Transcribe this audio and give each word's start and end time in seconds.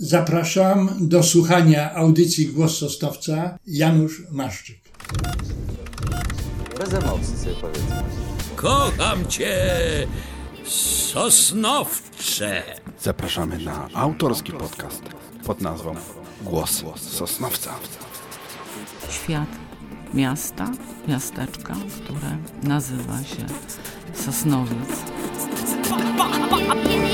Zapraszam 0.00 1.08
do 1.08 1.22
słuchania 1.22 1.94
audycji 1.94 2.46
Głos 2.46 2.78
Sosnowca 2.78 3.58
Janusz 3.66 4.22
Maszczyk. 4.30 4.78
Bez 6.78 6.94
emocji 6.94 7.38
sobie 7.38 7.54
powiedzmy. 7.60 8.02
Kocham 8.56 9.26
cię, 9.26 9.56
Sosnowcze. 11.12 12.62
Zapraszamy 13.02 13.58
na 13.58 13.88
autorski 13.94 14.52
podcast 14.52 15.02
pod 15.44 15.60
nazwą 15.60 15.94
Głos 16.42 16.84
Sosnowca. 16.96 17.74
Świat 19.10 19.48
miasta, 20.14 20.70
miasteczka, 21.08 21.76
które 22.04 22.38
nazywa 22.62 23.18
się 23.24 23.46
Sosnowiec. 24.14 24.88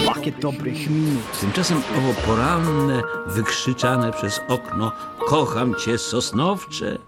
Pakiet 0.07 0.41
dobrych 0.41 0.91
minut. 0.91 1.41
Tymczasem 1.41 1.79
owo 1.99 2.15
poranne, 2.27 3.03
wykrzyczane 3.27 4.13
przez 4.13 4.41
okno 4.49 4.93
Kocham 5.27 5.75
cię, 5.75 5.99
Sosnowcze 5.99 6.99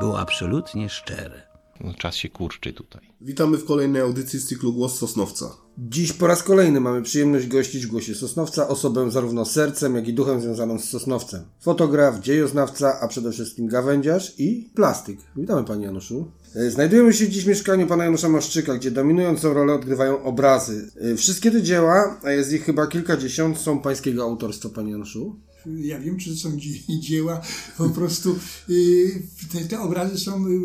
było 0.00 0.20
absolutnie 0.20 0.88
szczere. 0.88 1.42
No, 1.80 1.94
czas 1.94 2.16
się 2.16 2.28
kurczy 2.28 2.72
tutaj. 2.72 3.10
Witamy 3.20 3.56
w 3.58 3.64
kolejnej 3.64 4.02
audycji 4.02 4.38
z 4.38 4.46
cyklu 4.46 4.72
Głos 4.72 4.98
Sosnowca. 4.98 5.63
Dziś 5.78 6.12
po 6.12 6.26
raz 6.26 6.42
kolejny 6.42 6.80
mamy 6.80 7.02
przyjemność 7.02 7.46
gościć 7.46 7.86
w 7.86 7.90
Głosie 7.90 8.14
Sosnowca 8.14 8.68
osobę 8.68 9.10
zarówno 9.10 9.44
sercem, 9.44 9.94
jak 9.94 10.08
i 10.08 10.14
duchem 10.14 10.40
związaną 10.40 10.78
z 10.78 10.84
Sosnowcem. 10.84 11.42
Fotograf, 11.60 12.20
dziejoznawca, 12.20 13.00
a 13.00 13.08
przede 13.08 13.32
wszystkim 13.32 13.66
gawędziarz 13.68 14.34
i 14.38 14.70
plastyk. 14.74 15.18
Witamy 15.36 15.64
Panie 15.64 15.84
Januszu. 15.84 16.30
E, 16.54 16.70
Znajdujemy 16.70 17.12
się 17.12 17.28
dziś 17.28 17.44
w 17.44 17.48
mieszkaniu 17.48 17.86
Pana 17.86 18.04
Janusza 18.04 18.28
Maszczyka, 18.28 18.74
gdzie 18.74 18.90
dominującą 18.90 19.54
rolę 19.54 19.72
odgrywają 19.74 20.22
obrazy. 20.22 20.90
E, 21.00 21.16
Wszystkie 21.16 21.50
te 21.50 21.62
dzieła, 21.62 22.20
a 22.22 22.30
jest 22.30 22.52
ich 22.52 22.64
chyba 22.64 22.86
kilkadziesiąt, 22.86 23.58
są 23.58 23.78
Pańskiego 23.78 24.22
autorstwa 24.22 24.68
Panie 24.68 24.90
Januszu. 24.90 25.36
Ja 25.66 26.00
wiem, 26.00 26.18
czy 26.18 26.30
to 26.30 26.36
są 26.36 26.56
dzie- 26.56 26.98
dzieła, 27.08 27.40
po 27.78 27.88
prostu 27.88 28.36
y, 28.70 29.22
te, 29.52 29.60
te 29.64 29.80
obrazy 29.80 30.18
są, 30.18 30.46
y, 30.46 30.60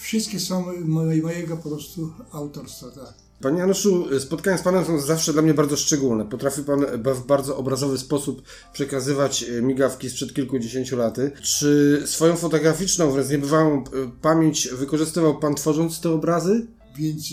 wszystkie 0.00 0.40
są 0.40 0.64
moje, 0.84 1.22
mojego 1.22 1.56
po 1.56 1.68
prostu 1.68 2.12
autorstwa, 2.32 2.86
tak. 2.90 3.14
Panie 3.42 3.58
Januszu, 3.58 4.20
spotkania 4.20 4.58
z 4.58 4.62
Panem 4.62 4.84
są 4.84 5.00
zawsze 5.00 5.32
dla 5.32 5.42
mnie 5.42 5.54
bardzo 5.54 5.76
szczególne. 5.76 6.24
Potrafi 6.24 6.62
Pan 6.62 6.86
w 7.14 7.26
bardzo 7.26 7.56
obrazowy 7.56 7.98
sposób 7.98 8.42
przekazywać 8.72 9.42
e, 9.42 9.62
migawki 9.62 10.10
sprzed 10.10 10.34
kilkudziesięciu 10.34 10.96
laty. 10.96 11.32
Czy 11.42 12.02
swoją 12.06 12.36
fotograficzną, 12.36 13.10
wręcz 13.10 13.30
niebywałą 13.30 13.78
e, 13.78 13.84
pamięć 14.22 14.68
wykorzystywał 14.68 15.38
Pan 15.38 15.54
tworząc 15.54 16.00
te 16.00 16.10
obrazy? 16.10 16.66
Więc 16.98 17.30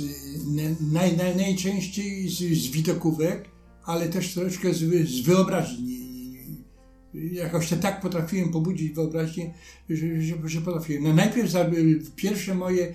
na- 0.47 0.99
naj, 0.99 1.17
naj, 1.17 1.35
najczęściej 1.35 2.29
z, 2.29 2.35
z 2.37 2.67
widokówek, 2.67 3.45
ale 3.83 4.09
też 4.09 4.33
troszeczkę 4.33 4.73
z, 4.73 4.77
z 5.09 5.21
wyobraźni. 5.21 6.06
Jakoś 7.31 7.69
to 7.69 7.75
tak 7.75 8.01
potrafiłem 8.01 8.49
pobudzić 8.49 8.93
wyobraźnię, 8.93 9.53
że, 9.89 10.21
że, 10.21 10.35
że 10.45 10.61
potrafiłem. 10.61 11.03
No 11.03 11.13
najpierw 11.13 11.51
za, 11.51 11.71
pierwsze 12.15 12.55
moje 12.55 12.93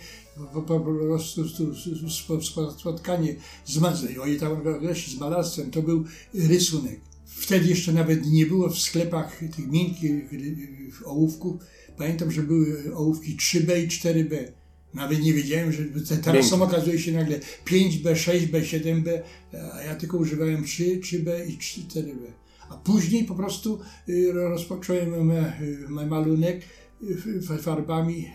po, 0.55 0.63
po, 0.63 0.81
prostu 0.81 1.49
stu- 1.49 1.75
spo- 2.09 2.41
spo- 2.41 2.79
spotkanie 2.79 3.35
z, 3.65 3.79
oj, 4.21 4.37
tam 4.37 4.57
z 4.95 5.21
malarstwem, 5.21 5.71
to 5.71 5.83
był 5.83 6.05
rysunek. 6.35 7.01
Wtedy 7.27 7.69
jeszcze 7.69 7.93
nawet 7.93 8.27
nie 8.27 8.47
było 8.47 8.69
w 8.69 8.79
sklepach 8.79 9.39
tych 9.57 9.69
miękkich 9.71 10.33
y, 10.33 11.05
ołówków. 11.05 11.63
Pamiętam, 11.97 12.31
że 12.33 12.43
były 12.43 12.95
ołówki 12.95 13.37
3B 13.37 13.85
i 13.85 13.89
4B. 13.89 14.37
Nawet 14.95 15.23
nie 15.23 15.35
wiedziałem, 15.35 15.73
że 15.73 15.85
te- 15.85 16.17
teraz 16.17 16.47
są 16.49 16.63
okazuje 16.63 16.99
się 16.99 17.13
nagle 17.13 17.41
5B, 17.67 18.13
6B, 18.15 18.61
7B, 18.61 19.09
a 19.73 19.83
ja 19.83 19.95
tylko 19.95 20.17
używałem 20.17 20.65
3, 20.65 21.01
3B 21.01 21.49
i 21.49 21.59
4B. 21.59 22.17
A 22.73 22.77
później 22.77 23.25
po 23.25 23.35
prostu 23.35 23.81
y, 24.09 24.33
rozpocząłem 24.33 25.27
ma- 25.89 26.07
malunek 26.07 26.63
y, 27.03 27.59
farbami 27.59 28.27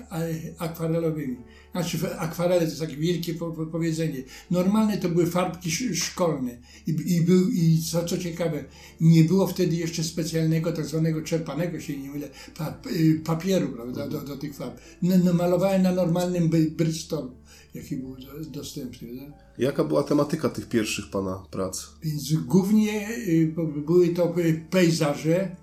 akwarelowymi. 0.58 1.38
Znaczy 1.72 1.98
akwarele 2.20 2.62
to 2.62 2.68
jest 2.68 2.80
takie 2.80 2.96
wielkie 2.98 3.34
po- 3.34 3.52
po- 3.52 3.66
powiedzenie. 3.66 4.24
Normalne 4.52 4.98
to 4.98 5.10
były 5.10 5.26
farbki 5.28 5.70
sz- 5.70 5.96
szkolne. 6.04 6.58
I, 6.88 6.92
i, 7.16 7.22
był, 7.22 7.50
I 7.50 7.82
co, 7.92 8.06
co 8.06 8.18
ciekawe, 8.18 8.64
nie 9.02 9.24
było 9.24 9.48
wtedy 9.48 9.76
jeszcze 9.76 10.04
specjalnego 10.04 10.72
tak 10.74 10.86
zwanego 10.86 11.22
czerpanego, 11.22 11.80
się 11.80 11.98
nie 11.98 12.10
mylę, 12.10 12.30
pa, 12.58 12.78
y, 12.92 13.22
papieru 13.26 13.68
prawda, 13.70 14.08
do, 14.08 14.22
do 14.22 14.38
tych 14.38 14.56
farb. 14.56 14.80
No, 15.02 15.16
no, 15.24 15.34
malowałem 15.34 15.82
na 15.82 15.92
normalnym 15.92 16.50
Bristolu, 16.78 17.32
jaki 17.78 17.98
był 17.98 18.16
do, 18.18 18.50
dostępny. 18.50 19.08
Jaka 19.58 19.84
była 19.84 20.04
tematyka 20.04 20.50
tych 20.50 20.70
pierwszych 20.70 21.10
Pana 21.10 21.44
prac? 21.52 21.86
Więc 22.04 22.34
głównie 22.34 23.10
y, 23.18 23.54
były 23.86 24.10
to 24.10 24.40
y, 24.40 24.66
pejzaże 24.70 25.56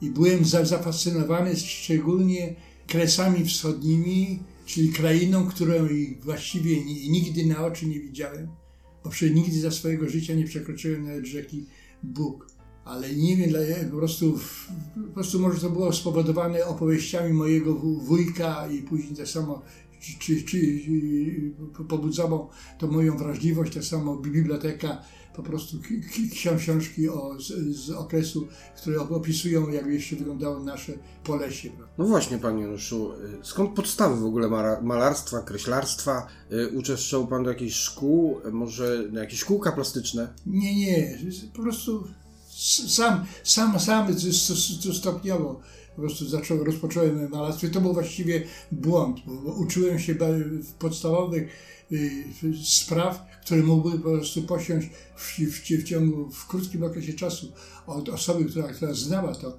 i 0.00 0.10
byłem 0.10 0.44
za, 0.44 0.64
zafascynowany 0.64 1.56
szczególnie 1.56 2.54
kresami 2.86 3.44
wschodnimi, 3.44 4.38
czyli 4.66 4.88
krainą, 4.92 5.46
której 5.46 6.18
właściwie 6.22 6.84
ni- 6.84 7.10
nigdy 7.10 7.46
na 7.46 7.66
oczy 7.66 7.86
nie 7.86 8.00
widziałem, 8.00 8.48
bo 9.04 9.10
przecież 9.10 9.36
nigdy 9.36 9.60
za 9.60 9.70
swojego 9.70 10.08
życia 10.08 10.34
nie 10.34 10.44
przekroczyłem 10.44 11.04
nawet 11.06 11.26
rzeki 11.26 11.66
Bóg. 12.02 12.46
Ale 12.84 13.14
nie 13.14 13.36
wiem, 13.36 13.50
po 13.90 13.96
prostu, 13.96 14.38
po 15.08 15.14
prostu 15.14 15.40
może 15.40 15.60
to 15.60 15.70
było 15.70 15.92
spowodowane 15.92 16.66
opowieściami 16.66 17.32
mojego 17.32 17.74
wuj- 17.74 18.00
wujka 18.04 18.68
i 18.70 18.82
później 18.82 19.16
tak 19.16 19.28
samo 19.28 19.62
czy, 20.00 20.42
czy, 20.42 20.56
y, 20.56 21.52
pobudzało 21.88 22.50
to 22.78 22.86
moją 22.86 23.16
wrażliwość, 23.16 23.74
tak 23.74 23.84
samo 23.84 24.16
biblioteka, 24.16 25.02
po 25.36 25.42
prostu 25.42 25.78
ki- 25.80 26.02
ki- 26.12 26.30
ksią- 26.30 26.58
książki 26.58 27.08
o, 27.08 27.40
z, 27.40 27.76
z 27.76 27.90
okresu, 27.90 28.48
które 28.76 29.00
opisują, 29.00 29.68
jak 29.68 29.86
jeszcze 29.86 30.16
wyglądało 30.16 30.60
nasze 30.60 30.92
Polesie. 31.24 31.70
No 31.98 32.04
właśnie, 32.04 32.38
Panie 32.38 32.62
Januszu, 32.62 33.12
y, 33.12 33.16
skąd 33.42 33.70
podstawy 33.70 34.20
w 34.20 34.24
ogóle 34.24 34.48
malarstwa, 34.82 35.42
kreślarstwa? 35.42 36.26
Y, 36.52 36.68
Uczęszczał 36.68 37.26
Pan 37.26 37.42
do 37.44 37.50
jakichś 37.50 37.74
szkół, 37.76 38.40
może 38.52 39.04
na 39.12 39.20
jakieś 39.20 39.44
kółka 39.44 39.72
plastyczne? 39.72 40.28
Nie, 40.46 40.76
nie, 40.76 41.18
po 41.54 41.62
prostu 41.62 42.08
sam, 42.88 43.24
sam, 43.44 43.80
sam 43.80 44.06
stopniowo 44.92 45.60
po 45.98 46.02
prostu 46.02 46.28
zacząłem, 46.28 46.66
rozpocząłem 46.66 47.30
malarstwo. 47.30 47.66
I 47.66 47.70
To 47.70 47.80
był 47.80 47.92
właściwie 47.92 48.42
błąd, 48.72 49.20
bo, 49.26 49.32
uczyłem 49.52 49.98
się 49.98 50.14
podstawowych 50.78 51.48
y, 51.92 52.24
spraw, 52.64 53.26
które 53.44 53.62
mógłby 53.62 53.98
po 53.98 54.10
prostu 54.10 54.42
posiąść 54.42 54.88
w, 55.16 55.38
w, 55.38 55.60
w 55.60 55.84
ciągu, 55.84 56.30
w 56.30 56.46
krótkim 56.46 56.82
okresie 56.84 57.12
czasu 57.12 57.52
od 57.86 58.08
osoby, 58.08 58.44
która, 58.44 58.68
która 58.72 58.94
znała 58.94 59.34
to. 59.34 59.58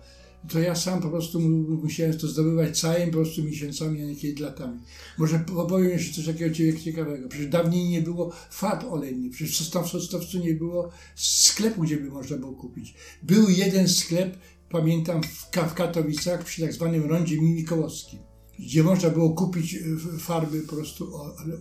To 0.50 0.60
ja 0.60 0.76
sam 0.76 1.02
po 1.02 1.10
prostu 1.10 1.40
mu- 1.40 1.78
musiałem 1.84 2.18
to 2.18 2.28
zdobywać 2.28 2.80
całymi 2.80 3.12
po 3.12 3.18
prostu 3.18 3.44
miesiącami, 3.44 4.04
a 4.04 4.06
nie 4.06 4.16
kiedy 4.16 4.44
latami. 4.44 4.80
Może 5.18 5.46
opowiem 5.56 5.90
jeszcze 5.90 6.14
coś 6.16 6.26
takiego 6.26 6.56
cie- 6.56 6.80
ciekawego. 6.80 7.30
Przecież 7.30 7.48
dawniej 7.48 7.90
nie 7.90 8.02
było 8.02 8.32
farb 8.52 8.84
olejnych. 8.92 9.32
Przecież 9.32 9.72
w 9.72 9.88
Sosnowcu 9.88 10.40
nie 10.40 10.54
było 10.54 10.90
sklepu, 11.16 11.82
gdzie 11.82 11.98
by 11.98 12.10
można 12.10 12.38
było 12.38 12.54
kupić. 12.54 12.94
Był 13.24 13.50
jeden 13.50 13.88
sklep, 13.90 14.38
pamiętam, 14.72 15.22
w, 15.24 15.50
Ka- 15.50 15.66
w 15.66 15.74
Katowicach 15.74 16.44
przy 16.44 16.62
tak 16.62 16.74
zwanym 16.74 17.10
rondzie 17.10 17.42
Mikołowskim, 17.42 18.20
gdzie 18.60 18.84
można 18.84 19.10
było 19.10 19.30
kupić 19.34 19.74
y, 19.76 19.78
f- 19.96 20.22
farby 20.22 20.62
po 20.62 20.76
prostu 20.76 21.12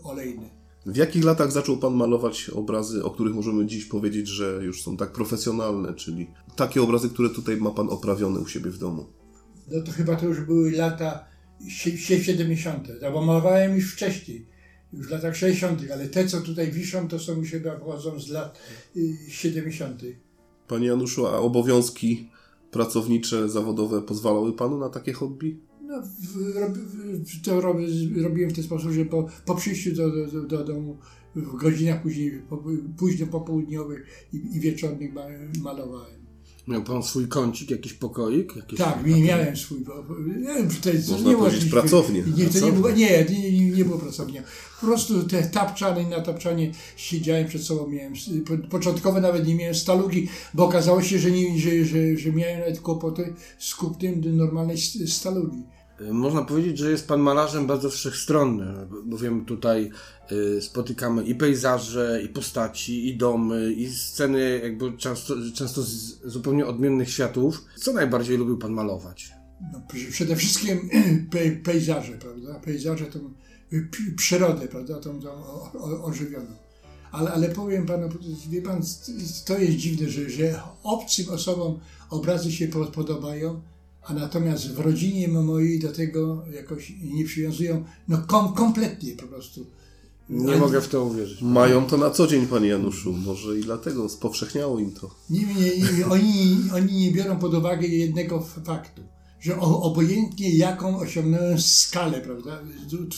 olejne. 0.05 0.51
W 0.87 0.97
jakich 0.97 1.25
latach 1.25 1.53
zaczął 1.53 1.77
Pan 1.79 1.95
malować 1.95 2.51
obrazy, 2.51 3.05
o 3.05 3.11
których 3.11 3.35
możemy 3.35 3.67
dziś 3.67 3.85
powiedzieć, 3.85 4.29
że 4.29 4.61
już 4.65 4.83
są 4.83 4.97
tak 4.97 5.13
profesjonalne, 5.13 5.95
czyli 5.95 6.27
takie 6.57 6.83
obrazy, 6.83 7.09
które 7.11 7.31
tutaj 7.31 7.57
ma 7.57 7.71
Pan 7.71 7.89
oprawione 7.91 8.41
u 8.41 8.47
siebie 8.47 8.71
w 8.71 8.79
domu? 8.79 9.07
No 9.71 9.83
to 9.83 9.93
chyba 9.93 10.17
to 10.17 10.27
już 10.27 10.41
były 10.41 10.71
lata 10.71 11.25
sie- 11.69 11.99
sie- 11.99 12.25
70. 12.25 12.89
No 13.03 13.13
bo 13.13 13.25
malowałem 13.25 13.77
już 13.77 13.93
wcześniej, 13.95 14.47
już 14.93 15.07
w 15.09 15.11
latach 15.11 15.37
60., 15.37 15.83
ale 15.93 16.09
te, 16.09 16.27
co 16.27 16.41
tutaj 16.41 16.73
wiszą, 16.73 17.09
to 17.09 17.19
są 17.19 17.37
już 17.37 17.51
chyba 17.51 17.77
pochodzą 17.77 18.21
z 18.21 18.29
lat 18.29 18.59
y, 18.97 19.17
70. 19.29 20.03
Panie 20.69 20.87
Januszu, 20.87 21.27
a 21.27 21.39
obowiązki 21.39 22.31
pracownicze, 22.71 23.49
zawodowe 23.49 24.03
pozwalały 24.03 24.53
Panu 24.53 24.79
na 24.79 24.89
takie 24.89 25.13
hobby? 25.13 25.61
No, 25.83 26.03
w, 26.03 26.57
rob, 26.57 26.73
w, 26.73 27.43
to 27.45 27.61
rob, 27.61 27.77
robiłem 28.23 28.51
w 28.51 28.55
ten 28.55 28.65
sposób, 28.65 28.91
że 28.91 29.05
po, 29.05 29.27
po 29.47 29.55
przyjściu 29.55 29.95
do, 29.95 30.11
do, 30.11 30.27
do, 30.27 30.43
do 30.43 30.65
domu 30.65 30.99
w 31.37 31.57
godzinach 31.57 32.03
później, 32.03 32.43
po, 32.49 32.65
późno 32.99 33.27
popołudniowych 33.27 34.27
i, 34.33 34.57
i 34.57 34.61
wieczornych 34.61 35.15
ma, 35.15 35.23
malowałem. 35.63 36.28
Miał 36.69 36.83
Pan 36.83 37.03
swój 37.03 37.29
kącik, 37.29 37.71
jakiś 37.71 37.93
pokoik? 37.93 38.57
Jakiś 38.57 38.79
Tak, 38.79 39.07
mi- 39.07 39.23
miałem 39.23 39.57
swój. 39.57 39.81
bo- 39.81 40.03
bo- 40.03 40.19
Nie, 40.19 40.55
wiem, 40.55 40.71
czy 40.71 40.81
to 40.81 40.91
jest, 40.91 41.11
Można 41.11 41.31
nie 41.31 41.37
powiedzieć 41.37 41.65
było- 41.65 41.81
pracownię. 41.83 42.25
Nie, 42.37 42.47
to 42.47 42.67
nie, 42.67 42.73
było, 42.73 42.91
nie, 42.91 43.25
nie, 43.31 43.53
nie, 43.53 43.71
nie 43.71 43.85
było 43.85 43.99
pracownia. 43.99 44.43
Po 44.81 44.87
prostu 44.87 45.23
te 45.23 45.43
tapczany 45.43 46.07
na 46.11 46.21
tapczanie 46.21 46.73
siedziałem 46.97 47.49
przed 47.49 47.63
sobą, 47.63 47.87
miałem, 47.89 48.13
początkowo 48.71 49.21
nawet 49.21 49.47
nie 49.47 49.55
miałem 49.55 49.75
stalugi, 49.75 50.29
bo 50.55 50.65
okazało 50.65 51.03
się, 51.03 51.19
że, 51.19 51.31
nie, 51.31 51.59
że, 51.59 51.85
że, 51.85 52.17
że 52.17 52.33
miałem 52.33 52.59
nawet 52.61 52.81
kłopoty 52.81 53.35
z 53.59 53.75
kupnem 53.75 54.21
do 54.21 54.31
normalnej 54.31 54.77
stalugi. 55.07 55.63
Można 56.13 56.43
powiedzieć, 56.43 56.79
że 56.79 56.91
jest 56.91 57.09
pan 57.09 57.21
malarzem 57.21 57.67
bardzo 57.67 57.91
wszechstronnym, 57.91 58.75
bowiem 59.05 59.45
tutaj 59.45 59.91
y, 60.33 60.63
spotykamy 60.63 61.25
i 61.25 61.35
pejzaże, 61.35 62.21
i 62.25 62.29
postaci, 62.29 63.09
i 63.09 63.17
domy, 63.17 63.73
i 63.73 63.91
sceny 63.93 64.61
jakby 64.63 64.93
często, 64.97 65.35
często 65.55 65.83
z 65.83 66.21
zupełnie 66.25 66.67
odmiennych 66.67 67.11
światów. 67.11 67.65
Co 67.77 67.93
najbardziej 67.93 68.37
lubił 68.39 68.59
pan 68.59 68.73
malować? 68.73 69.31
No, 69.73 69.79
pr- 69.79 70.11
przede 70.11 70.37
wszystkim 70.37 70.91
pe, 71.31 71.51
pejzaże, 71.51 72.13
prawda? 72.13 72.55
Pejzaże, 72.61 73.07
tą 73.07 73.19
y, 73.73 73.89
przyrodę, 74.17 74.69
prawda? 74.69 75.01
Tą, 75.01 75.21
tą 75.21 75.31
ożywioną. 76.05 76.47
Ale, 77.13 77.33
ale 77.33 77.49
powiem 77.49 77.87
panu, 77.87 78.09
wie 78.51 78.63
pan, 78.63 78.83
to 79.47 79.59
jest 79.59 79.77
dziwne, 79.77 80.09
że, 80.11 80.31
że 80.31 80.61
obcym 80.83 81.29
osobom 81.29 81.79
obrazy 82.11 82.53
się 82.53 82.69
po- 82.69 82.87
podobają, 82.87 83.61
a 84.09 84.15
natomiast 84.15 84.73
w 84.73 84.79
rodzinie 84.79 85.29
mojej 85.29 85.79
do 85.81 85.93
tego 85.93 86.45
jakoś 86.55 86.93
nie 87.03 87.25
przywiązują, 87.25 87.85
no 88.09 88.19
kom, 88.27 88.53
kompletnie 88.55 89.13
po 89.13 89.27
prostu. 89.27 89.67
Nie 90.31 90.49
Ale- 90.49 90.59
mogę 90.59 90.81
w 90.81 90.89
to 90.89 91.05
uwierzyć. 91.05 91.43
Mają 91.43 91.87
to 91.87 91.97
na 91.97 92.11
co 92.11 92.27
dzień, 92.27 92.47
panie 92.47 92.69
Januszu. 92.69 93.13
Może 93.13 93.59
i 93.59 93.63
dlatego 93.63 94.09
spowszechniało 94.09 94.79
im 94.79 94.93
to. 94.93 95.11
Nie, 95.31 95.41
nie, 95.41 95.71
nie, 95.99 96.07
oni, 96.07 96.57
oni 96.75 96.93
nie 96.93 97.13
biorą 97.13 97.39
pod 97.39 97.55
uwagę 97.55 97.87
jednego 97.89 98.41
faktu, 98.65 99.03
że 99.41 99.61
o, 99.61 99.83
obojętnie 99.83 100.57
jaką 100.57 100.99
osiągnąłem 100.99 101.61
skalę, 101.61 102.21
prawda, 102.21 102.61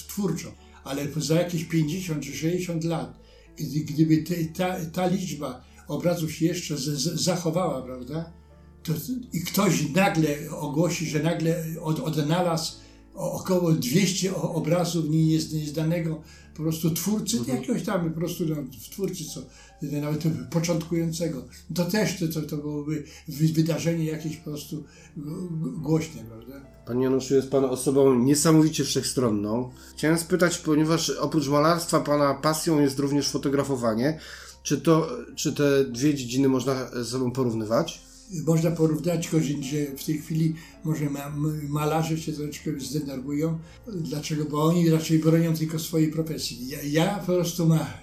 twórczą, 0.08 0.48
ale 0.84 1.06
za 1.16 1.34
jakieś 1.34 1.64
50 1.64 2.22
czy 2.24 2.32
60 2.36 2.84
lat, 2.84 3.18
gdy- 3.56 3.80
gdyby 3.80 4.18
te, 4.22 4.34
ta, 4.44 4.76
ta 4.92 5.06
liczba 5.06 5.64
obrazów 5.88 6.32
się 6.32 6.46
jeszcze 6.46 6.76
z, 6.76 6.80
z, 6.82 7.20
zachowała, 7.22 7.82
prawda, 7.82 8.32
to, 8.82 8.92
i 9.32 9.40
ktoś 9.40 9.90
nagle 9.94 10.28
ogłosi, 10.50 11.06
że 11.06 11.22
nagle 11.22 11.64
od, 11.80 12.00
odnalazł 12.00 12.72
około 13.14 13.72
200 13.72 14.36
o- 14.36 14.54
obrazów 14.54 15.04
nie- 15.10 15.26
nie- 15.26 15.38
nieznanego 15.60 16.22
po 16.56 16.62
prostu 16.62 16.90
twórcy, 16.90 17.36
jakiegoś 17.48 17.82
tam 17.82 18.10
po 18.10 18.16
prostu 18.20 18.44
no, 18.48 18.56
twórcy, 18.90 19.24
co 19.24 19.40
nawet 19.82 20.22
początkującego, 20.50 21.44
to 21.74 21.84
też 21.84 22.18
to, 22.18 22.28
to, 22.28 22.46
to 22.46 22.56
byłoby 22.56 23.04
wy- 23.28 23.48
wydarzenie 23.52 24.04
jakieś 24.04 24.36
po 24.36 24.44
prostu 24.44 24.84
głośne, 25.82 26.22
prawda? 26.28 26.66
Panie 26.86 27.04
Januszu, 27.04 27.34
jest 27.34 27.50
Pan 27.50 27.64
osobą 27.64 28.14
niesamowicie 28.14 28.84
wszechstronną. 28.84 29.70
Chciałem 29.96 30.18
spytać, 30.18 30.58
ponieważ 30.58 31.10
oprócz 31.10 31.48
malarstwa 31.48 32.00
Pana 32.00 32.34
pasją 32.34 32.80
jest 32.80 32.98
również 32.98 33.28
fotografowanie, 33.28 34.18
czy, 34.62 34.80
to, 34.80 35.08
czy 35.36 35.52
te 35.52 35.84
dwie 35.84 36.14
dziedziny 36.14 36.48
można 36.48 36.90
ze 36.90 37.04
sobą 37.04 37.30
porównywać? 37.30 38.02
Można 38.46 38.70
porównać, 38.70 39.28
że 39.60 39.96
w 39.96 40.04
tej 40.04 40.18
chwili 40.18 40.54
może 40.84 41.10
malarze 41.68 42.18
się 42.18 42.32
troszeczkę 42.32 42.70
zdenerwują. 42.80 43.58
Dlaczego? 43.86 44.44
Bo 44.44 44.64
oni 44.64 44.90
raczej 44.90 45.18
bronią 45.18 45.56
tylko 45.56 45.78
swojej 45.78 46.12
profesji. 46.12 46.68
Ja, 46.68 46.78
ja 46.82 47.18
po 47.18 47.32
prostu 47.32 47.66
ma, 47.66 47.98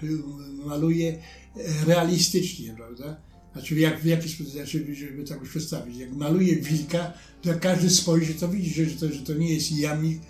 maluję 0.66 1.18
e, 1.56 1.84
realistycznie, 1.86 2.74
prawda? 2.76 3.20
Znaczy 3.52 3.74
jak, 3.74 4.00
w 4.00 4.04
jaki 4.04 4.28
sposób, 4.28 4.52
znaczy, 4.52 4.94
żeby 4.94 5.24
tak 5.24 5.40
już 5.40 5.48
przedstawić. 5.48 5.96
Jak 5.96 6.12
maluję 6.12 6.56
wilka, 6.56 7.12
to 7.42 7.48
jak 7.48 7.60
każdy 7.60 7.90
spojrzy, 7.90 8.34
to 8.34 8.48
widzi, 8.48 8.84
że 8.84 8.96
to, 8.96 9.14
że 9.14 9.20
to 9.20 9.34
nie 9.34 9.54
jest 9.54 9.72
jamik, 9.72 10.20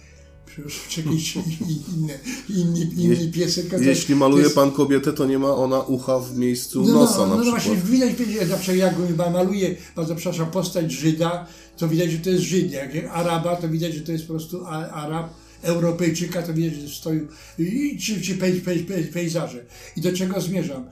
czy 0.89 1.03
jakiś 1.03 1.37
inny, 1.97 2.19
inny, 2.49 2.91
inny 2.97 3.33
piesek. 3.33 3.67
Jeśli 3.81 4.15
maluje 4.15 4.43
jest- 4.43 4.55
pan 4.55 4.71
kobietę, 4.71 5.13
to 5.13 5.27
nie 5.27 5.39
ma 5.39 5.55
ona 5.55 5.81
ucha 5.81 6.19
w 6.19 6.37
miejscu 6.37 6.85
no, 6.85 6.93
nosa 6.93 7.19
no, 7.19 7.27
na 7.27 7.27
no, 7.27 7.37
no 7.37 7.43
przykład. 7.43 7.65
właśnie, 7.65 7.91
widać, 7.93 8.15
widać, 8.15 8.61
przykład 8.61 8.77
jak 8.77 8.95
maluje, 9.33 9.77
bardzo 9.97 10.15
przepraszam, 10.15 10.51
postać 10.51 10.93
Żyda, 10.93 11.47
to 11.77 11.89
widać, 11.89 12.11
że 12.11 12.19
to 12.19 12.31
jest 12.31 12.43
Żyd. 12.43 12.73
Jak 12.73 12.91
Araba, 13.13 13.57
to 13.57 13.69
widać, 13.69 13.95
że 13.95 14.01
to 14.01 14.13
jest 14.13 14.25
po 14.27 14.33
prostu 14.33 14.67
Arab. 14.67 15.35
Europejczyka, 15.63 16.43
to 16.43 16.55
widać, 16.55 16.75
że 16.75 16.89
stoi, 16.89 17.21
i, 17.59 17.99
czy, 17.99 18.21
czy 18.21 18.35
pej, 18.35 18.61
pej, 18.61 18.79
pej, 18.79 19.05
pejzaże. 19.05 19.65
I 19.97 20.01
do 20.01 20.13
czego 20.13 20.41
zmierzam? 20.41 20.85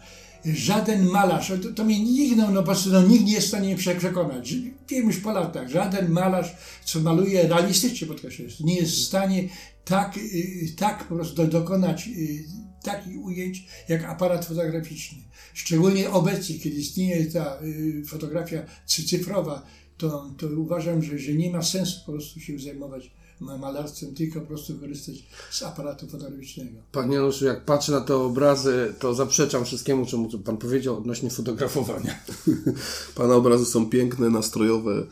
Żaden 0.55 1.07
malarz, 1.07 1.53
to, 1.63 1.73
to 1.73 1.85
mnie 1.85 2.05
nikt, 2.05 2.37
no, 2.37 2.51
no, 2.51 2.61
po 2.61 2.67
prostu, 2.67 2.91
no, 2.91 3.03
nikt 3.03 3.25
nie 3.25 3.33
jest 3.33 3.47
w 3.47 3.49
stanie 3.49 3.67
mnie 3.67 3.77
prze- 3.77 3.95
przekonać. 3.95 4.55
Wiem 4.89 5.07
już 5.07 5.17
po 5.19 5.33
latach, 5.33 5.69
żaden 5.69 6.11
malarz, 6.11 6.57
co 6.85 7.01
maluje 7.01 7.49
realistycznie, 7.49 8.07
podkreślam, 8.07 8.49
nie 8.61 8.77
jest 8.77 8.93
w 8.93 9.05
stanie 9.05 9.49
tak, 9.85 10.17
y, 10.17 10.73
tak 10.77 11.05
po 11.09 11.15
prostu 11.15 11.37
do, 11.37 11.47
dokonać 11.47 12.09
y, 12.09 12.45
takich 12.83 13.21
ujęć, 13.25 13.67
jak 13.89 14.05
aparat 14.05 14.45
fotograficzny. 14.45 15.19
Szczególnie 15.55 16.11
obecnie, 16.11 16.59
kiedy 16.59 16.77
istnieje 16.77 17.27
ta 17.27 17.59
y, 17.63 18.03
fotografia 18.07 18.63
cy- 18.87 19.05
cyfrowa, 19.09 19.67
to, 19.97 20.31
to 20.39 20.47
uważam, 20.47 21.03
że, 21.03 21.19
że 21.19 21.33
nie 21.33 21.51
ma 21.51 21.63
sensu 21.63 22.01
po 22.07 22.13
prostu 22.13 22.41
się 22.41 22.59
zajmować 22.59 23.11
malarstwem, 23.41 24.15
tylko 24.15 24.41
po 24.41 24.47
prostu 24.47 24.75
korzystać 24.79 25.15
z 25.51 25.63
aparatu 25.63 26.07
fotograficznego. 26.07 26.79
Panie 26.93 27.15
Januszu, 27.15 27.45
jak 27.45 27.65
patrzę 27.65 27.93
na 27.93 28.01
te 28.01 28.17
obrazy, 28.17 28.95
to 28.99 29.15
zaprzeczam 29.15 29.65
wszystkiemu, 29.65 30.07
czemu 30.07 30.39
Pan 30.39 30.57
powiedział 30.57 30.97
odnośnie 30.97 31.31
fotografowania. 31.31 32.19
Pana 33.15 33.35
obrazy 33.35 33.65
są 33.67 33.91
piękne, 33.91 34.31
nastrojowe, 34.31 35.07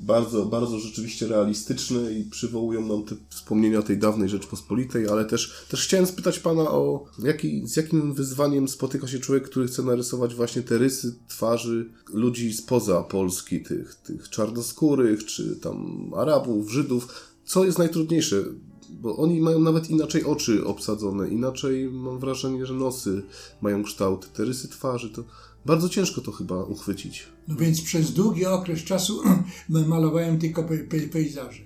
bardzo, 0.00 0.46
bardzo 0.46 0.78
rzeczywiście 0.78 1.26
realistyczne 1.26 2.12
i 2.12 2.24
przywołują 2.24 2.86
nam 2.86 3.04
te 3.04 3.14
wspomnienia 3.30 3.82
tej 3.82 3.98
dawnej 3.98 4.28
Rzeczpospolitej, 4.28 5.08
ale 5.08 5.24
też, 5.24 5.66
też 5.68 5.84
chciałem 5.84 6.06
spytać 6.06 6.38
Pana 6.38 6.70
o 6.70 7.04
jaki, 7.18 7.66
z 7.66 7.76
jakim 7.76 8.14
wyzwaniem 8.14 8.68
spotyka 8.68 9.06
się 9.06 9.18
człowiek, 9.18 9.44
który 9.44 9.66
chce 9.66 9.82
narysować 9.82 10.34
właśnie 10.34 10.62
te 10.62 10.78
rysy 10.78 11.14
twarzy 11.28 11.90
ludzi 12.08 12.52
spoza 12.52 13.02
Polski, 13.02 13.62
tych, 13.62 13.94
tych 13.94 14.28
czarnoskórych, 14.28 15.24
czy 15.24 15.56
tam 15.56 16.10
Arabów, 16.16 16.70
Żydów. 16.70 17.08
Co 17.44 17.64
jest 17.64 17.78
najtrudniejsze? 17.78 18.44
Bo 18.90 19.16
oni 19.16 19.40
mają 19.40 19.58
nawet 19.58 19.90
inaczej 19.90 20.24
oczy 20.24 20.64
obsadzone, 20.66 21.28
inaczej 21.28 21.90
mam 21.90 22.18
wrażenie, 22.18 22.66
że 22.66 22.74
nosy 22.74 23.22
mają 23.62 23.82
kształt. 23.82 24.32
Te 24.32 24.44
rysy 24.44 24.68
twarzy 24.68 25.10
to 25.10 25.24
bardzo 25.66 25.88
ciężko 25.88 26.20
to 26.20 26.32
chyba 26.32 26.64
uchwycić. 26.64 27.26
No 27.48 27.56
więc 27.56 27.82
przez 27.82 28.12
długi 28.12 28.46
okres 28.46 28.80
czasu 28.84 29.22
malowałem 29.68 30.38
tylko 30.38 30.64
pe, 30.64 30.78
pe, 30.78 31.00
pejzaże. 31.00 31.62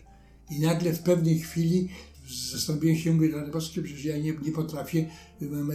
I 0.51 0.61
nagle 0.61 0.93
w 0.93 1.03
pewnej 1.03 1.39
chwili 1.39 1.89
zastanowiłem 2.53 2.97
się, 2.97 3.13
mówię, 3.13 3.33
Boskie, 3.53 3.83
przecież 3.83 4.05
ja 4.05 4.19
nie, 4.19 4.35
nie 4.43 4.53
potrafię 4.53 5.11
m- 5.43 5.71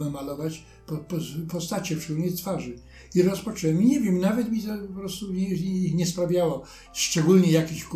m- 0.00 0.10
malować 0.12 0.64
po, 0.86 0.96
po, 0.96 1.16
postacie, 1.48 2.00
szczególnie 2.00 2.32
twarzy. 2.32 2.78
I 3.14 3.22
rozpocząłem. 3.22 3.82
I 3.82 3.86
nie 3.86 4.00
wiem, 4.00 4.18
nawet 4.18 4.52
mi 4.52 4.62
to 4.62 4.68
po 4.88 5.00
prostu 5.00 5.32
nie, 5.32 5.50
nie, 5.94 6.06
sprawiało 6.06 6.62
szczególnie 6.92 7.50
jakichś 7.52 7.86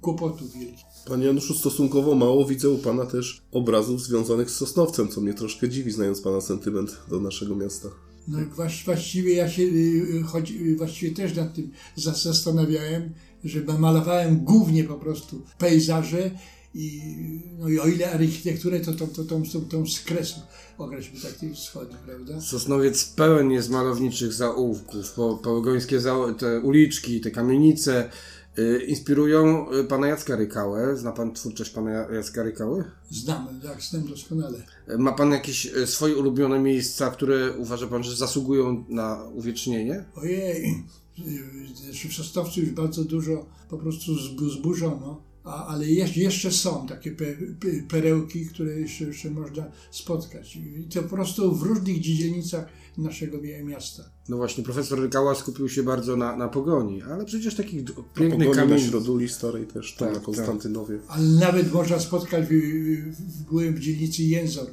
kłopotów 0.00 0.54
wielkich. 0.54 0.84
Panie 1.08 1.26
Januszu, 1.26 1.54
stosunkowo 1.54 2.14
mało 2.14 2.44
widzę 2.46 2.70
u 2.70 2.78
Pana 2.78 3.06
też 3.06 3.42
obrazów 3.52 4.02
związanych 4.02 4.50
z 4.50 4.54
Sosnowcem, 4.54 5.08
co 5.08 5.20
mnie 5.20 5.34
troszkę 5.34 5.68
dziwi, 5.68 5.90
znając 5.90 6.20
Pana 6.20 6.40
sentyment 6.40 6.96
do 7.10 7.20
naszego 7.20 7.56
miasta. 7.56 7.88
No 8.28 8.38
właściwie 8.84 9.34
ja 9.34 9.50
się 9.50 9.62
y, 9.62 10.22
choć, 10.26 10.50
y, 10.50 10.76
właściwie 10.76 11.14
też 11.16 11.36
nad 11.36 11.54
tym 11.54 11.70
za- 11.96 12.14
zastanawiałem, 12.14 13.12
że 13.44 13.60
malowałem 13.78 14.44
głównie 14.44 14.84
po 14.84 14.94
prostu 14.94 15.42
pejzaże 15.58 16.30
i, 16.74 17.00
no 17.58 17.68
i 17.68 17.78
o 17.78 17.86
ile 17.86 18.10
architekturę, 18.12 18.80
to 18.80 18.92
tą, 18.92 19.06
to, 19.06 19.24
tą, 19.24 19.42
tą, 19.42 19.60
tą 19.60 19.86
z 19.86 20.00
kresu 20.00 20.40
określił 20.78 21.22
tak 21.22 21.32
tych 21.32 21.54
wschodnich, 21.54 21.98
prawda? 21.98 22.40
Sosnowiec 22.40 23.04
pełen 23.04 23.50
jest 23.50 23.70
malowniczych 23.70 24.32
zaułków, 24.32 25.12
po, 25.12 25.36
pogońskie 25.36 26.00
za, 26.00 26.14
te 26.38 26.60
uliczki, 26.60 27.20
te 27.20 27.30
kamienice 27.30 28.04
y, 28.04 28.08
inspirują 28.86 29.70
y, 29.72 29.84
pana 29.84 30.06
Jacka 30.08 30.36
Rykałę. 30.36 30.96
Zna 30.96 31.12
pan 31.12 31.32
twórczość 31.32 31.70
pana 31.70 31.90
Ja- 31.90 32.10
Jacka 32.14 32.42
Rykały? 32.42 32.84
Znam, 33.10 33.60
tak, 33.62 33.82
znam 33.82 34.06
doskonale. 34.08 34.58
Y, 34.90 34.98
Ma 34.98 35.12
pan 35.12 35.30
jakieś 35.32 35.66
y, 35.66 35.86
swoje 35.86 36.16
ulubione 36.16 36.58
miejsca, 36.60 37.10
które 37.10 37.52
uważa 37.58 37.86
pan, 37.86 38.04
że 38.04 38.16
zasługują 38.16 38.84
na 38.88 39.24
uwiecznienie? 39.34 40.04
Ojej, 40.16 40.84
y, 42.04 42.08
w 42.08 42.14
Sosnowcu 42.14 42.60
już 42.60 42.70
bardzo 42.70 43.04
dużo 43.04 43.46
po 43.70 43.78
prostu 43.78 44.12
zbu- 44.14 44.50
zburzono, 44.58 45.22
a, 45.44 45.66
ale 45.66 45.86
jeszcze, 46.16 46.50
są 46.52 46.86
takie 46.86 47.10
pe, 47.12 47.24
pe, 47.60 47.68
perełki, 47.88 48.46
które 48.46 48.80
jeszcze, 48.80 49.04
jeszcze 49.04 49.30
można 49.30 49.64
spotkać. 49.90 50.56
I 50.56 50.84
to 50.94 51.02
po 51.02 51.08
prostu 51.08 51.54
w 51.56 51.62
różnych 51.62 52.00
dzielnicach 52.00 52.66
naszego 52.98 53.38
mi- 53.38 53.64
miasta. 53.64 54.02
No 54.28 54.36
właśnie, 54.36 54.64
profesor 54.64 55.00
Rykała 55.00 55.34
skupił 55.34 55.68
się 55.68 55.82
bardzo 55.82 56.16
na, 56.16 56.36
na 56.36 56.48
pogoni, 56.48 57.02
ale 57.02 57.24
przecież 57.24 57.54
takich 57.54 57.84
pięknych 58.14 58.48
Pogoni 58.48 58.70
na. 58.72 58.78
Środuli 58.78 59.28
Starej 59.28 59.66
też, 59.66 59.94
tam 59.94 60.08
Tak, 60.08 60.16
na 60.16 60.24
Konstantynowie. 60.24 60.98
Ale 61.08 61.22
nawet 61.28 61.72
można 61.72 61.98
spotkać, 61.98 62.44
byłem 63.50 63.74
w 63.74 63.78
dzielnicy 63.80 64.22
Jęzor. 64.22 64.66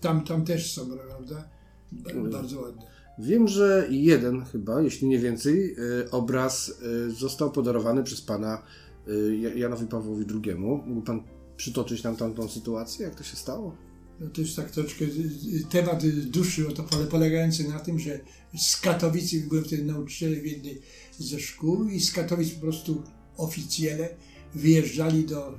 Tam, 0.00 0.24
tam 0.24 0.44
też 0.44 0.72
są, 0.74 0.86
prawda? 1.08 1.48
Ba- 1.92 2.30
Bardzo 2.38 2.60
ładne. 2.60 2.82
Wiem, 3.18 3.48
że 3.48 3.86
jeden 3.90 4.44
chyba, 4.44 4.80
jeśli 4.82 5.08
nie 5.08 5.18
więcej, 5.18 5.76
y, 5.78 6.10
obraz 6.10 6.68
y, 6.68 7.10
został 7.10 7.50
podarowany 7.52 8.02
przez 8.04 8.20
pana 8.22 8.62
y, 9.08 9.36
Ja- 9.36 9.54
Janowi 9.54 9.86
Pawłowi 9.86 10.24
II. 10.44 10.54
Mógł 10.54 11.02
pan 11.02 11.22
przytoczyć 11.56 12.02
nam 12.02 12.16
tamtą 12.16 12.48
sytuację, 12.48 13.04
jak 13.06 13.14
to 13.14 13.24
się 13.24 13.36
stało? 13.36 13.76
No 14.20 14.26
to 14.30 14.40
jest 14.40 14.56
tak 14.56 14.70
troszeczkę 14.70 15.04
y, 15.04 15.08
y, 15.54 15.64
temat 15.70 16.06
dłuższy, 16.06 16.64
pole- 16.64 17.06
polegający 17.06 17.68
na 17.68 17.80
tym, 17.80 17.98
że 17.98 18.20
z 18.58 18.76
Katowic, 18.80 19.34
byłem 19.34 19.64
wtedy 19.64 19.84
nauczycielem 19.84 20.46
jednej 20.46 20.80
ze 21.18 21.40
szkół 21.40 21.88
i 21.88 22.00
z 22.00 22.12
Katowic 22.12 22.50
po 22.50 22.60
prostu 22.60 23.02
oficjele 23.36 24.08
wyjeżdżali 24.54 25.24
do, 25.24 25.52
y, 25.54 25.56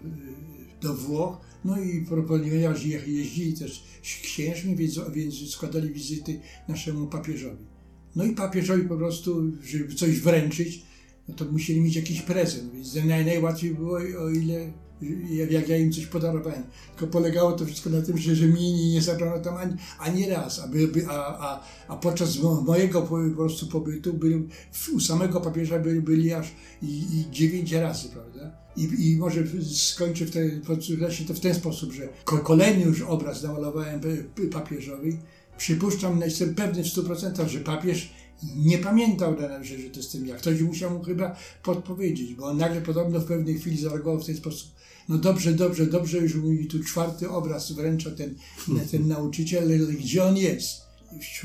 do 0.81 0.93
Włoch, 0.93 1.37
no 1.65 1.81
i 1.81 2.05
ponieważ 2.27 2.85
je- 2.85 3.01
jeździli 3.07 3.53
też 3.53 3.83
księżmi, 4.23 4.75
więc, 4.75 4.99
więc 5.13 5.49
składali 5.49 5.89
wizyty 5.93 6.39
naszemu 6.67 7.07
papieżowi. 7.07 7.65
No 8.15 8.23
i 8.25 8.31
papieżowi 8.35 8.83
po 8.87 8.97
prostu, 8.97 9.51
żeby 9.63 9.95
coś 9.95 10.19
wręczyć, 10.19 10.81
no 11.27 11.35
to 11.35 11.45
musieli 11.45 11.81
mieć 11.81 11.95
jakiś 11.95 12.21
prezent, 12.21 12.73
więc 12.73 12.95
naj, 12.95 13.25
najłatwiej 13.25 13.75
było, 13.75 13.97
o 14.19 14.29
ile 14.29 14.73
jak, 15.29 15.51
jak 15.51 15.69
ja 15.69 15.77
im 15.77 15.91
coś 15.91 16.05
podarowałem. 16.05 16.63
Tylko 16.97 17.11
polegało 17.13 17.51
to 17.51 17.65
wszystko 17.65 17.89
na 17.89 18.01
tym, 18.01 18.17
że, 18.17 18.35
że 18.35 18.45
mi 18.47 18.73
nie, 18.73 18.91
nie 18.93 19.01
zabrano 19.01 19.39
tam 19.39 19.57
ani, 19.57 19.73
ani 19.99 20.29
raz, 20.29 20.59
a, 20.59 20.67
a, 21.11 21.37
a, 21.49 21.63
a 21.87 21.95
podczas 21.95 22.39
mo- 22.39 22.61
mojego 22.61 23.01
po, 23.01 23.07
po 23.29 23.35
prostu 23.35 23.67
pobytu 23.67 24.13
był, 24.13 24.47
w- 24.71 24.89
u 24.89 24.99
samego 24.99 25.41
papieża 25.41 25.79
byli, 25.79 26.01
byli 26.01 26.33
aż 26.33 26.47
i, 26.81 26.87
i 26.87 27.31
dziewięć 27.31 27.71
razy, 27.71 28.09
prawda? 28.09 28.51
I, 28.77 29.11
I 29.11 29.17
może 29.17 29.43
skończę 29.73 30.25
w 30.25 30.31
ten, 30.31 30.61
to 31.27 31.33
w 31.33 31.39
ten 31.39 31.53
sposób, 31.55 31.91
że 31.93 32.07
ko- 32.25 32.37
kolejny 32.37 32.83
już 32.83 33.01
obraz 33.01 33.43
namalowałem 33.43 33.99
p- 33.99 34.47
papieżowi. 34.51 35.17
Przypuszczam, 35.57 36.21
jestem 36.21 36.55
pewny 36.55 36.83
w 36.83 36.87
100%, 36.87 37.47
że 37.47 37.59
papież 37.59 38.13
nie 38.55 38.77
pamiętał, 38.77 39.35
że, 39.61 39.77
że 39.77 39.89
to 39.89 39.99
jestem 39.99 40.25
ja. 40.25 40.35
Ktoś 40.35 40.61
musiał 40.61 40.91
mu 40.91 41.03
chyba 41.03 41.35
podpowiedzieć, 41.63 42.33
bo 42.33 42.45
on 42.45 42.57
nagle 42.57 42.81
podobno 42.81 43.19
w 43.19 43.25
pewnej 43.25 43.59
chwili 43.59 43.77
zareagował 43.77 44.19
w 44.19 44.25
ten 44.25 44.37
sposób. 44.37 44.71
No 45.09 45.17
dobrze, 45.17 45.53
dobrze, 45.53 45.85
dobrze, 45.85 46.17
już 46.17 46.35
mi 46.35 46.67
tu 46.67 46.83
czwarty 46.83 47.29
obraz 47.29 47.71
wręcza 47.71 48.11
ten, 48.11 48.35
ten 48.91 49.07
nauczyciel, 49.17 49.63
ale 49.63 49.77
gdzie 49.77 50.23
on 50.23 50.37
jest? 50.37 50.87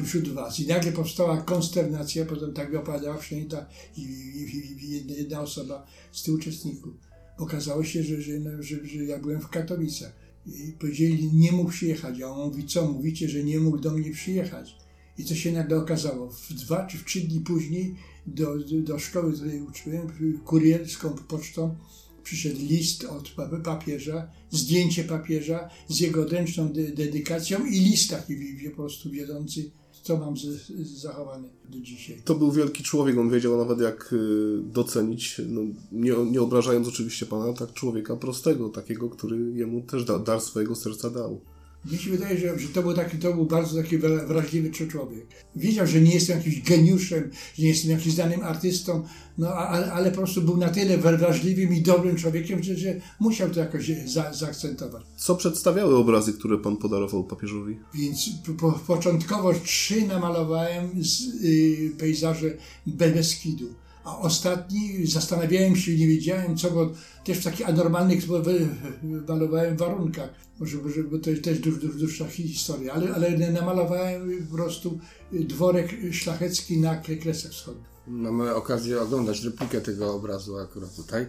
Wśród 0.04 0.28
was. 0.28 0.60
I 0.60 0.66
nagle 0.66 0.92
powstała 0.92 1.40
konsternacja, 1.40 2.26
potem 2.26 2.52
tak 2.52 2.74
opowiadała 2.74 3.16
przynajmniej 3.16 3.50
ta 3.50 3.66
i, 3.96 4.00
i, 4.00 4.84
i 4.84 4.90
jedna, 4.90 5.14
jedna 5.14 5.40
osoba 5.40 5.86
z 6.12 6.22
tych 6.22 6.34
uczestników. 6.34 6.94
Okazało 7.38 7.84
się, 7.84 8.02
że, 8.02 8.22
że, 8.22 8.32
no, 8.32 8.62
że, 8.62 8.86
że 8.86 9.04
ja 9.04 9.18
byłem 9.18 9.40
w 9.40 9.48
Katowicach. 9.48 10.12
I 10.46 10.72
powiedzieli, 10.72 11.32
nie 11.32 11.52
mógł 11.52 11.70
przyjechać. 11.70 12.20
A 12.20 12.26
on 12.26 12.48
mówi, 12.48 12.66
co 12.66 12.92
mówicie, 12.92 13.28
że 13.28 13.44
nie 13.44 13.58
mógł 13.58 13.78
do 13.78 13.90
mnie 13.90 14.12
przyjechać. 14.12 14.76
I 15.22 15.24
co 15.24 15.34
się 15.34 15.52
nagle 15.52 15.76
okazało? 15.76 16.30
W 16.30 16.52
dwa 16.52 16.86
czy 16.86 16.98
w 16.98 17.04
trzy 17.04 17.20
dni 17.20 17.40
później 17.40 17.94
do, 18.26 18.58
do, 18.58 18.98
szkoły, 18.98 19.32
której 19.32 19.62
uczyłem, 19.62 20.06
kurierską 20.44 21.14
pocztą, 21.28 21.76
przyszedł 22.24 22.58
list 22.60 23.04
od 23.04 23.28
pa- 23.28 23.48
papieża, 23.64 24.30
zdjęcie 24.50 25.04
papieża 25.04 25.68
z 25.88 26.00
jego 26.00 26.22
odręczną 26.22 26.72
de- 26.72 26.92
dedykacją 26.92 27.66
i 27.66 27.78
list 27.78 28.10
taki 28.10 28.34
po 28.70 28.76
prostu 28.76 29.10
wiodący, 29.10 29.70
co 30.02 30.16
mam 30.16 30.36
z, 30.36 30.40
z 30.66 31.00
zachowane 31.00 31.48
do 31.70 31.80
dzisiaj. 31.80 32.22
To 32.24 32.34
był 32.34 32.52
wielki 32.52 32.82
człowiek, 32.82 33.18
on 33.18 33.30
wiedział 33.30 33.58
nawet 33.58 33.80
jak 33.80 34.12
y, 34.12 34.62
docenić, 34.62 35.40
no, 35.48 35.60
nie, 35.92 36.12
nie 36.30 36.40
obrażając 36.42 36.88
oczywiście 36.88 37.26
pana, 37.26 37.52
tak 37.52 37.72
człowieka 37.72 38.16
prostego, 38.16 38.68
takiego, 38.68 39.10
który 39.10 39.52
jemu 39.54 39.80
też 39.82 40.04
da, 40.04 40.18
dar 40.18 40.40
swojego 40.40 40.74
serca 40.74 41.10
dał. 41.10 41.40
Mi 41.90 41.98
się 41.98 42.10
wydaje, 42.10 42.38
że, 42.38 42.58
że 42.58 42.68
to 42.68 42.82
był 42.82 42.94
taki, 42.94 43.18
to 43.18 43.34
był 43.34 43.46
bardzo 43.46 43.82
taki 43.82 43.98
wra- 43.98 44.26
wrażliwy 44.26 44.70
człowiek. 44.70 45.26
Wiedział, 45.56 45.86
że 45.86 46.00
nie 46.00 46.14
jestem 46.14 46.38
jakimś 46.38 46.62
geniuszem, 46.62 47.30
że 47.54 47.62
nie 47.62 47.68
jestem 47.68 47.90
jakimś 47.90 48.14
znanym 48.14 48.42
artystą, 48.42 49.04
no 49.38 49.48
ale, 49.54 49.92
ale 49.92 50.10
po 50.10 50.16
prostu 50.16 50.42
był 50.42 50.56
na 50.56 50.68
tyle 50.68 50.98
wra- 50.98 51.18
wrażliwym 51.18 51.74
i 51.74 51.82
dobrym 51.82 52.16
człowiekiem, 52.16 52.62
że, 52.62 52.76
że 52.76 53.00
musiał 53.20 53.50
to 53.50 53.60
jakoś 53.60 53.90
za, 54.06 54.32
zaakcentować. 54.32 55.02
Co 55.16 55.36
przedstawiały 55.36 55.96
obrazy, 55.96 56.32
które 56.32 56.58
pan 56.58 56.76
podarował 56.76 57.24
papieżowi? 57.24 57.78
Więc 57.94 58.30
po, 58.46 58.52
po, 58.52 58.72
początkowo 58.72 59.52
trzy 59.54 60.06
namalowałem 60.06 60.90
z 61.04 61.20
y, 61.44 61.92
pejzaże 61.98 62.56
Be- 62.86 63.10
Beskidu. 63.10 63.66
A 64.04 64.18
ostatni 64.18 65.06
zastanawiałem 65.06 65.76
się, 65.76 65.96
nie 65.96 66.08
wiedziałem 66.08 66.56
co, 66.56 66.70
bo 66.70 66.90
też 67.24 67.38
w 67.38 67.44
takich 67.44 67.68
anormalnych 67.68 68.24
malowałem 69.28 69.76
warunkach. 69.76 70.30
Może, 70.60 70.78
bo 71.10 71.18
to 71.18 71.30
jest 71.30 71.44
też 71.44 71.58
duż, 71.58 71.78
duż, 71.78 71.96
dłuższa 71.96 72.26
historia, 72.26 72.92
ale, 72.92 73.14
ale 73.14 73.52
namalowałem 73.52 74.46
po 74.50 74.56
prostu 74.56 74.98
dworek 75.32 75.96
szlachecki 76.12 76.78
na 76.78 76.96
Kresach 76.96 77.52
Wschodnich. 77.52 77.86
Mamy 78.06 78.54
okazję 78.54 79.00
oglądać 79.00 79.44
replikę 79.44 79.80
tego 79.80 80.14
obrazu 80.14 80.58
akurat 80.58 80.96
tutaj. 80.96 81.26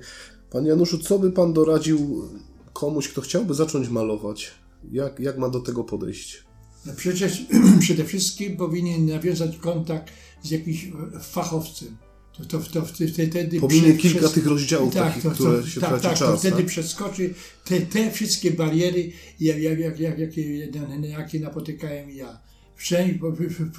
Panie 0.50 0.70
Januszu, 0.70 0.98
co 0.98 1.20
by 1.20 1.32
pan 1.32 1.54
doradził 1.54 2.30
komuś, 2.74 3.08
kto 3.08 3.22
chciałby 3.22 3.54
zacząć 3.54 3.90
malować? 3.90 4.52
Jak, 4.92 5.20
jak 5.20 5.38
ma 5.38 5.50
do 5.50 5.60
tego 5.60 5.84
podejść? 5.84 6.44
No 6.86 6.94
przecież 6.96 7.46
przede 7.80 8.04
wszystkim 8.04 8.58
powinien 8.58 9.06
nawiązać 9.06 9.58
kontakt 9.58 10.14
z 10.44 10.52
jakimś 10.52 10.92
fachowcem. 11.22 11.98
To, 12.38 12.46
to, 12.46 12.60
to, 12.60 12.82
to 12.82 12.88
wtedy 13.14 13.60
prze- 13.68 13.98
kilka 13.98 14.20
przez- 14.20 14.32
tych 14.32 14.48
rozdziałów 14.48 14.94
takich, 14.94 15.34
które 15.34 15.68
się 15.68 15.82
tak, 15.82 15.90
traci 15.90 16.04
tak, 16.04 16.18
czas, 16.18 16.32
to 16.32 16.38
wtedy 16.38 16.58
tak? 16.58 16.66
przeskoczy 16.66 17.34
te, 17.66 17.82
te 17.82 18.12
wszystkie 18.12 18.52
bariery, 18.52 19.12
jak, 19.40 19.60
jak, 19.60 19.80
jak, 19.80 20.00
jak, 20.00 20.20
jakie, 20.20 20.68
jakie 21.10 21.40
napotykałem 21.40 22.10
ja. 22.12 22.40
Przynajmniej, 22.78 23.20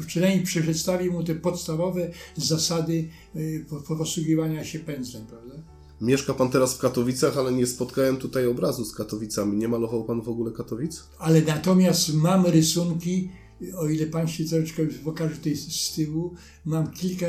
przynajmniej 0.07 0.43
przedstawi 0.45 1.11
mu 1.11 1.25
te 1.25 1.35
podstawowe 1.35 2.11
zasady 2.37 3.09
y, 3.37 3.67
po- 3.71 3.81
po- 3.81 3.97
posługiwania 3.97 4.65
się 4.65 4.79
pędzlem, 4.79 5.27
prawda? 5.27 5.55
Mieszka 6.01 6.35
pan 6.35 6.51
teraz 6.51 6.75
w 6.75 6.79
Katowicach, 6.79 7.39
ale 7.39 7.53
nie 7.53 7.67
spotkałem 7.67 8.17
tutaj 8.17 8.47
obrazu 8.47 8.85
z 8.85 8.95
Katowicami. 8.95 9.57
Nie 9.57 9.69
malował 9.69 10.05
pan 10.05 10.23
w 10.23 10.29
ogóle 10.29 10.53
Katowic? 10.53 11.03
Ale 11.19 11.43
natomiast 11.43 12.15
mam 12.15 12.47
rysunki, 12.47 13.31
o 13.77 13.89
ile 13.89 14.07
pan 14.07 14.29
się 14.29 14.45
troszeczkę 14.45 14.87
pokaże 15.05 15.35
tutaj 15.37 15.57
z 15.57 15.95
tyłu, 15.95 16.35
mam 16.65 16.91
kilka 16.91 17.27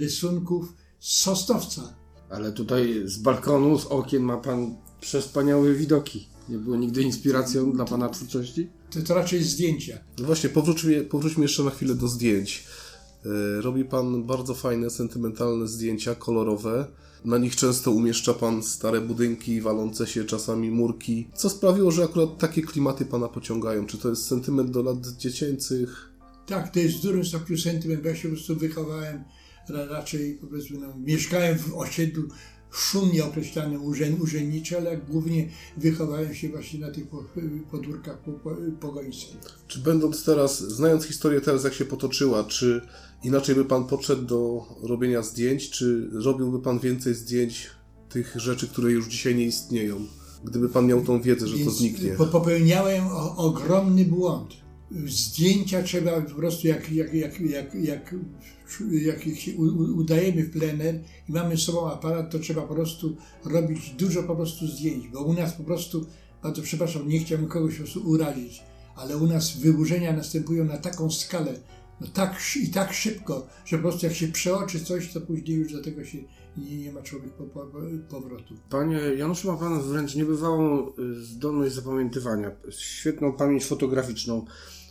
rysunków 0.00 0.74
z 1.00 1.20
Sosnowca. 1.20 1.96
Ale 2.30 2.52
tutaj 2.52 3.02
z 3.04 3.18
balkonu, 3.18 3.78
z 3.78 3.86
okien 3.86 4.22
ma 4.22 4.36
pan 4.36 4.76
przespaniałe 5.00 5.74
widoki. 5.74 6.28
Nie 6.48 6.58
było 6.58 6.76
nigdy 6.76 7.02
inspiracją 7.02 7.72
dla 7.72 7.84
pana 7.84 8.08
twórczości? 8.08 8.68
To, 8.90 9.02
to 9.02 9.14
raczej 9.14 9.42
zdjęcia. 9.42 9.98
No 10.18 10.26
właśnie, 10.26 10.50
powróćmy, 10.50 11.04
powróćmy 11.04 11.42
jeszcze 11.42 11.62
na 11.62 11.70
chwilę 11.70 11.94
do 11.94 12.08
zdjęć. 12.08 12.64
E, 13.24 13.60
Robi 13.60 13.84
pan 13.84 14.24
bardzo 14.24 14.54
fajne, 14.54 14.90
sentymentalne 14.90 15.68
zdjęcia, 15.68 16.14
kolorowe. 16.14 16.86
Na 17.24 17.38
nich 17.38 17.56
często 17.56 17.90
umieszcza 17.90 18.34
pan 18.34 18.62
stare 18.62 19.00
budynki, 19.00 19.60
walące 19.60 20.06
się 20.06 20.24
czasami 20.24 20.70
murki. 20.70 21.28
Co 21.34 21.50
sprawiło, 21.50 21.90
że 21.90 22.04
akurat 22.04 22.38
takie 22.38 22.62
klimaty 22.62 23.04
pana 23.04 23.28
pociągają? 23.28 23.86
Czy 23.86 23.98
to 23.98 24.08
jest 24.08 24.26
sentyment 24.26 24.70
do 24.70 24.82
lat 24.82 25.06
dziecięcych? 25.06 26.12
Tak, 26.46 26.72
to 26.72 26.78
jest 26.78 26.96
w 26.96 27.02
dużym 27.02 27.24
stopniu 27.24 27.58
sentyment, 27.58 28.04
ja 28.04 28.14
się 28.14 28.28
po 28.28 28.34
prostu 28.34 28.56
wychowałem 28.56 29.24
ra, 29.68 29.86
raczej, 29.86 30.38
powiedzmy, 30.40 30.78
no, 30.78 30.94
mieszkałem 30.98 31.58
w 31.58 31.74
osiedlu 31.74 32.28
szumnie 32.70 33.24
określanym 33.24 33.84
urzęd, 33.84 34.20
urzędnicze, 34.20 34.76
ale 34.76 34.96
głównie 34.96 35.48
wychowałem 35.76 36.34
się 36.34 36.48
właśnie 36.48 36.80
na 36.80 36.90
tych 36.90 37.08
po- 37.08 37.24
podwórkach 37.70 38.18
po, 38.18 38.32
po, 38.32 38.50
pogońskich. 38.80 39.36
Czy 39.68 39.78
będąc 39.78 40.24
teraz, 40.24 40.60
znając 40.60 41.04
historię 41.04 41.40
teraz 41.40 41.64
jak 41.64 41.74
się 41.74 41.84
potoczyła, 41.84 42.44
czy 42.44 42.80
inaczej 43.22 43.54
by 43.54 43.64
pan 43.64 43.84
podszedł 43.84 44.22
do 44.22 44.66
robienia 44.82 45.22
zdjęć, 45.22 45.70
czy 45.70 46.10
robiłby 46.12 46.60
pan 46.60 46.78
więcej 46.78 47.14
zdjęć 47.14 47.70
tych 48.08 48.32
rzeczy, 48.36 48.68
które 48.68 48.92
już 48.92 49.08
dzisiaj 49.08 49.34
nie 49.34 49.44
istnieją? 49.44 50.06
Gdyby 50.44 50.68
pan 50.68 50.86
miał 50.86 51.04
tą 51.04 51.22
wiedzę, 51.22 51.46
że 51.46 51.52
to 51.52 51.58
Więc 51.58 51.72
zniknie. 51.76 52.10
Po, 52.10 52.26
popełniałem 52.26 53.04
ogromny 53.36 54.04
błąd. 54.04 54.65
Zdjęcia 55.06 55.82
trzeba 55.82 56.20
po 56.20 56.34
prostu, 56.34 56.66
jak, 56.68 56.92
jak, 56.92 57.14
jak, 57.14 57.40
jak, 57.40 57.74
jak, 57.74 58.14
jak 58.92 59.38
się 59.38 59.54
u- 59.56 59.62
u- 59.62 59.96
udajemy 59.96 60.42
w 60.42 60.50
plener 60.50 61.00
i 61.28 61.32
mamy 61.32 61.56
z 61.56 61.62
sobą 61.62 61.90
aparat, 61.92 62.30
to 62.30 62.38
trzeba 62.38 62.62
po 62.62 62.74
prostu 62.74 63.16
robić 63.44 63.90
dużo 63.90 64.22
po 64.22 64.36
prostu 64.36 64.66
zdjęć, 64.66 65.08
bo 65.08 65.22
u 65.22 65.32
nas 65.32 65.52
po 65.52 65.64
prostu, 65.64 66.06
bardzo 66.42 66.62
przepraszam, 66.62 67.08
nie 67.08 67.20
chciałbym 67.20 67.48
kogoś 67.48 67.74
po 67.74 67.82
prostu 67.82 68.08
urazić, 68.08 68.62
ale 68.96 69.16
u 69.16 69.26
nas 69.26 69.56
wyburzenia 69.56 70.12
następują 70.12 70.64
na 70.64 70.78
taką 70.78 71.10
skalę, 71.10 71.54
no 72.00 72.06
tak 72.06 72.40
i 72.62 72.68
tak 72.68 72.92
szybko, 72.92 73.46
że 73.64 73.76
po 73.76 73.82
prostu 73.82 74.06
jak 74.06 74.14
się 74.14 74.28
przeoczy 74.28 74.84
coś, 74.84 75.12
to 75.12 75.20
później 75.20 75.58
już 75.58 75.72
do 75.72 75.82
tego 75.82 76.04
się 76.04 76.18
nie, 76.58 76.76
nie 76.76 76.92
ma 76.92 77.02
człowiek 77.02 77.32
po, 77.32 77.44
po, 77.44 77.66
powrotu. 78.08 78.54
Panie 78.70 79.00
Januszu, 79.16 79.52
ma 79.52 79.58
pan 79.58 79.82
wręcz 79.82 80.14
niebywałą 80.14 80.88
y, 80.88 81.24
zdolność 81.24 81.74
zapamiętywania, 81.74 82.50
świetną 82.70 83.32
pamięć 83.32 83.64
fotograficzną. 83.64 84.44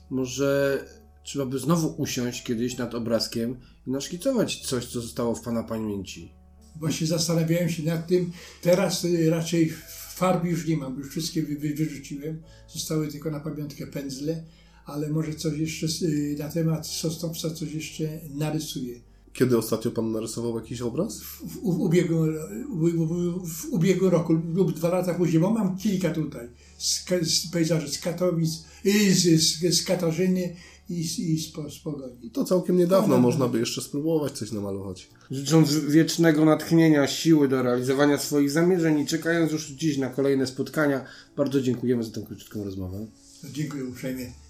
Może 0.10 0.80
trzeba 1.24 1.46
by 1.46 1.60
znowu 1.60 2.02
usiąść 2.02 2.44
kiedyś 2.44 2.78
nad 2.78 2.96
obrazkiem 2.96 3.58
i 3.88 3.92
naszkicować 3.92 4.62
coś, 4.68 4.86
co 4.86 5.02
zostało 5.02 5.36
w 5.36 5.42
pana 5.42 5.64
pamięci. 5.64 6.32
Właśnie 6.80 7.08
zastanawiałem 7.08 7.70
się 7.70 7.84
nad 7.84 8.08
tym. 8.08 8.32
Teraz 8.62 9.06
y, 9.06 9.30
raczej 9.30 9.74
farb 10.10 10.46
już 10.46 10.68
nie 10.68 10.78
mam, 10.78 10.98
już 10.98 11.10
wszystkie 11.10 11.44
wy, 11.44 11.56
wy, 11.56 11.74
wyrzuciłem. 11.74 12.42
Zostały 12.68 13.08
tylko 13.08 13.32
na 13.32 13.40
pamiątkę 13.40 13.88
pędzle, 13.88 14.44
ale 14.86 15.10
może 15.10 15.34
coś 15.34 15.58
jeszcze 15.58 15.88
y, 16.06 16.36
na 16.40 16.50
temat 16.50 16.88
Sosnowca 16.88 17.50
coś 17.50 17.74
jeszcze 17.74 18.20
narysuję. 18.30 19.00
Kiedy 19.36 19.58
ostatnio 19.58 19.92
pan 19.92 20.12
narysował 20.12 20.56
jakiś 20.56 20.82
obraz? 20.82 21.22
W, 21.22 21.48
w, 21.48 21.58
ubiegłym, 21.66 22.36
w, 22.70 23.48
w, 23.48 23.50
w 23.50 23.66
ubiegłym 23.66 24.12
roku 24.12 24.34
lub 24.54 24.74
dwa 24.74 24.90
lata 24.90 25.14
później, 25.14 25.42
bo 25.42 25.52
mam 25.52 25.78
kilka 25.78 26.10
tutaj 26.10 26.48
z, 26.78 27.06
z 27.22 27.52
pejzaży 27.52 27.90
z 27.90 28.00
Katowic, 28.00 28.50
z, 29.10 29.42
z, 29.42 29.76
z 29.78 29.84
Katarzyny 29.84 30.56
i, 30.90 31.00
i 31.34 31.42
spo, 31.42 31.70
z 31.70 31.80
pogoni. 31.80 32.32
To 32.32 32.46
całkiem 32.46 32.78
niedawno 32.78 33.18
można 33.18 33.48
by 33.48 33.60
jeszcze 33.60 33.82
spróbować 33.82 34.32
coś 34.32 34.52
namalować. 34.52 35.10
Życząc 35.32 35.76
wiecznego 35.76 36.46
natchnienia, 36.46 37.08
siły 37.08 37.48
do 37.48 37.64
realizowania 37.64 38.18
swoich 38.18 38.52
zamierzeń 38.52 39.00
i 39.00 39.06
czekając 39.06 39.52
już 39.52 39.68
dziś 39.68 39.98
na 39.98 40.10
kolejne 40.10 40.48
spotkania, 40.48 41.06
bardzo 41.38 41.62
dziękujemy 41.62 42.04
za 42.04 42.12
tę 42.12 42.22
krótką 42.22 42.64
rozmowę. 42.64 43.08
Dziękuję 43.52 43.86
uprzejmie. 43.86 44.45